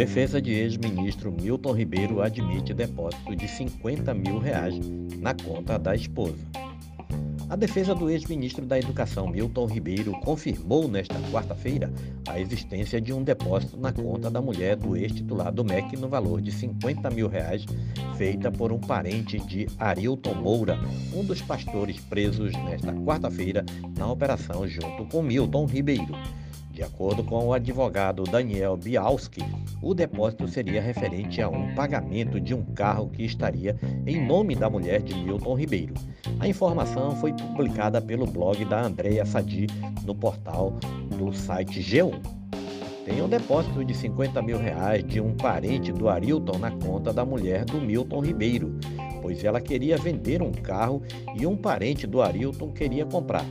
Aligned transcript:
Defesa 0.00 0.40
de 0.40 0.54
ex-ministro 0.54 1.30
Milton 1.30 1.72
Ribeiro 1.72 2.22
admite 2.22 2.72
depósito 2.72 3.36
de 3.36 3.46
50 3.46 4.14
mil 4.14 4.38
reais 4.38 4.74
na 5.18 5.34
conta 5.34 5.78
da 5.78 5.94
esposa. 5.94 6.38
A 7.50 7.54
defesa 7.54 7.94
do 7.94 8.08
ex-ministro 8.08 8.64
da 8.64 8.78
Educação 8.78 9.28
Milton 9.28 9.66
Ribeiro 9.66 10.12
confirmou 10.20 10.88
nesta 10.88 11.16
quarta-feira 11.30 11.92
a 12.26 12.40
existência 12.40 12.98
de 12.98 13.12
um 13.12 13.22
depósito 13.22 13.76
na 13.76 13.92
conta 13.92 14.30
da 14.30 14.40
mulher 14.40 14.74
do 14.74 14.96
ex-titular 14.96 15.52
do 15.52 15.62
MEC 15.62 15.98
no 15.98 16.08
valor 16.08 16.40
de 16.40 16.50
50 16.50 17.10
mil 17.10 17.28
reais, 17.28 17.66
feita 18.16 18.50
por 18.50 18.72
um 18.72 18.80
parente 18.80 19.38
de 19.38 19.66
Arilton 19.78 20.34
Moura, 20.34 20.80
um 21.14 21.22
dos 21.22 21.42
pastores 21.42 22.00
presos 22.00 22.54
nesta 22.64 22.90
quarta-feira 22.90 23.66
na 23.98 24.10
operação 24.10 24.66
junto 24.66 25.04
com 25.10 25.20
Milton 25.20 25.66
Ribeiro. 25.66 26.14
De 26.70 26.84
acordo 26.84 27.24
com 27.24 27.46
o 27.46 27.52
advogado 27.52 28.22
Daniel 28.22 28.76
Bialski, 28.76 29.42
o 29.82 29.92
depósito 29.92 30.46
seria 30.46 30.80
referente 30.80 31.42
a 31.42 31.48
um 31.48 31.74
pagamento 31.74 32.40
de 32.40 32.54
um 32.54 32.62
carro 32.62 33.10
que 33.10 33.24
estaria 33.24 33.76
em 34.06 34.24
nome 34.24 34.54
da 34.54 34.70
mulher 34.70 35.02
de 35.02 35.14
Milton 35.14 35.54
Ribeiro. 35.54 35.94
A 36.38 36.46
informação 36.46 37.16
foi 37.16 37.32
publicada 37.32 38.00
pelo 38.00 38.24
blog 38.24 38.64
da 38.64 38.82
Andrea 38.82 39.26
Sadi 39.26 39.66
no 40.04 40.14
portal 40.14 40.78
do 41.18 41.32
site 41.32 41.80
G1. 41.80 42.20
Tem 43.04 43.20
um 43.20 43.28
depósito 43.28 43.84
de 43.84 43.92
50 43.92 44.40
mil 44.40 44.58
reais 44.58 45.04
de 45.04 45.20
um 45.20 45.34
parente 45.34 45.90
do 45.90 46.08
Arilton 46.08 46.58
na 46.58 46.70
conta 46.70 47.12
da 47.12 47.24
mulher 47.24 47.64
do 47.64 47.80
Milton 47.80 48.20
Ribeiro, 48.20 48.78
pois 49.20 49.42
ela 49.42 49.60
queria 49.60 49.98
vender 49.98 50.40
um 50.40 50.52
carro 50.52 51.02
e 51.34 51.44
um 51.44 51.56
parente 51.56 52.06
do 52.06 52.22
Arilton 52.22 52.70
queria 52.70 53.04
comprar. 53.04 53.44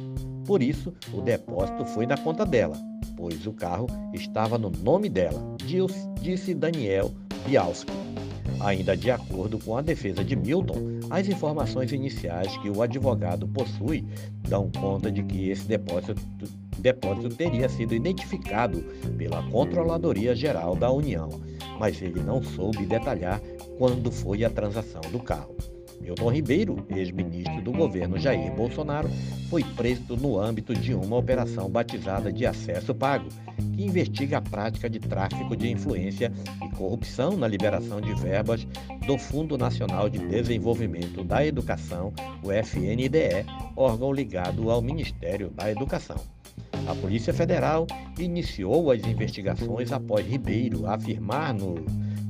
Por 0.50 0.64
isso, 0.64 0.92
o 1.14 1.22
depósito 1.22 1.86
foi 1.86 2.06
na 2.06 2.18
conta 2.18 2.46
dela 2.46 2.76
pois 3.20 3.46
o 3.46 3.52
carro 3.52 3.86
estava 4.14 4.58
no 4.58 4.70
nome 4.70 5.10
dela, 5.10 5.44
disse 6.22 6.54
Daniel 6.54 7.12
Bialski. 7.46 7.92
Ainda 8.62 8.96
de 8.96 9.12
acordo 9.12 9.60
com 9.60 9.76
a 9.76 9.82
defesa 9.82 10.24
de 10.24 10.38
Milton, 10.38 11.00
as 11.10 11.28
informações 11.28 11.92
iniciais 11.92 12.56
que 12.60 12.70
o 12.70 12.82
advogado 12.82 13.46
possui 13.50 14.06
dão 14.48 14.72
conta 14.72 15.12
de 15.12 15.22
que 15.22 15.50
esse 15.50 15.68
depósito, 15.68 16.16
depósito 16.78 17.30
teria 17.30 17.68
sido 17.68 17.94
identificado 17.94 18.82
pela 19.18 19.44
Controladoria 19.50 20.34
Geral 20.34 20.76
da 20.76 20.90
União, 20.90 21.30
mas 21.78 22.02
ele 22.02 22.22
não 22.22 22.42
soube 22.42 22.86
detalhar 22.86 23.42
quando 23.78 24.10
foi 24.12 24.46
a 24.46 24.50
transação 24.50 25.02
do 25.12 25.20
carro. 25.20 25.56
Milton 26.02 26.32
Ribeiro, 26.32 26.86
ex-ministro 26.90 27.62
do 27.62 27.72
governo 27.72 28.18
Jair 28.18 28.52
Bolsonaro, 28.54 29.10
foi 29.50 29.64
preso 29.64 30.16
no 30.16 30.40
âmbito 30.40 30.74
de 30.74 30.94
uma 30.94 31.18
operação 31.18 31.70
batizada 31.70 32.32
de 32.32 32.46
Acesso 32.46 32.94
Pago, 32.96 33.30
que 33.76 33.84
investiga 33.84 34.38
a 34.38 34.42
prática 34.42 34.90
de 34.90 35.00
tráfico 35.00 35.56
de 35.56 35.70
influência 35.70 36.32
e 36.64 36.70
corrupção 36.76 37.36
na 37.36 37.48
liberação 37.48 38.00
de 38.00 38.14
verbas 38.16 38.66
do 39.06 39.18
Fundo 39.18 39.58
Nacional 39.58 40.10
de 40.10 40.20
Desenvolvimento 40.20 41.24
da 41.24 41.46
Educação, 41.46 42.14
o 42.44 42.52
FNDE, 42.52 43.46
órgão 43.76 44.14
ligado 44.14 44.70
ao 44.70 44.82
Ministério 44.82 45.50
da 45.50 45.72
Educação. 45.72 46.18
A 46.88 46.96
Polícia 46.96 47.34
Federal 47.34 47.86
iniciou 48.18 48.92
as 48.92 49.06
investigações 49.06 49.92
após 49.92 50.26
Ribeiro 50.26 50.88
afirmar 50.88 51.54
no 51.54 51.76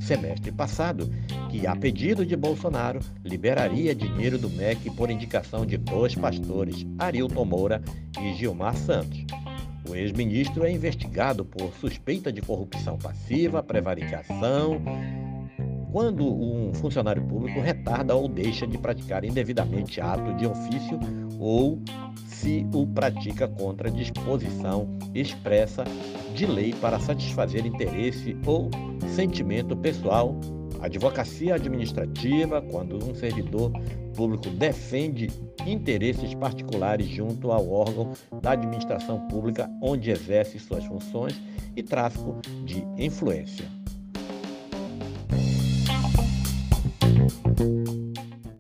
semestre 0.09 0.51
passado 0.51 1.07
que, 1.51 1.67
a 1.67 1.75
pedido 1.75 2.25
de 2.25 2.35
Bolsonaro, 2.35 2.99
liberaria 3.23 3.93
dinheiro 3.93 4.39
do 4.39 4.49
MEC 4.49 4.89
por 4.89 5.11
indicação 5.11 5.63
de 5.67 5.77
dois 5.77 6.15
pastores, 6.15 6.83
Arilton 6.97 7.45
Moura 7.45 7.83
e 8.19 8.33
Gilmar 8.33 8.75
Santos. 8.75 9.23
O 9.87 9.93
ex-ministro 9.93 10.65
é 10.65 10.71
investigado 10.71 11.45
por 11.45 11.71
suspeita 11.79 12.31
de 12.31 12.41
corrupção 12.41 12.97
passiva, 12.97 13.61
prevaricação, 13.61 14.81
quando 15.91 16.25
um 16.25 16.73
funcionário 16.73 17.23
público 17.23 17.59
retarda 17.59 18.15
ou 18.15 18.27
deixa 18.27 18.67
de 18.67 18.77
praticar 18.77 19.23
indevidamente 19.23 19.99
ato 19.99 20.33
de 20.35 20.45
ofício 20.45 20.99
ou 21.39 21.81
se 22.25 22.65
o 22.73 22.85
pratica 22.85 23.47
contra 23.47 23.89
disposição 23.89 24.87
expressa 25.13 25.83
de 26.33 26.45
lei 26.45 26.73
para 26.73 26.99
satisfazer 26.99 27.65
interesse 27.65 28.37
ou 28.45 28.69
sentimento 29.07 29.75
pessoal, 29.75 30.39
advocacia 30.79 31.55
administrativa, 31.55 32.61
quando 32.61 32.95
um 33.03 33.13
servidor 33.15 33.71
público 34.15 34.49
defende 34.49 35.27
interesses 35.65 36.33
particulares 36.33 37.07
junto 37.07 37.51
ao 37.51 37.69
órgão 37.69 38.13
da 38.41 38.51
administração 38.51 39.27
pública 39.27 39.69
onde 39.81 40.11
exerce 40.11 40.59
suas 40.59 40.85
funções 40.85 41.39
e 41.75 41.83
tráfico 41.83 42.39
de 42.63 42.85
influência. 42.97 43.65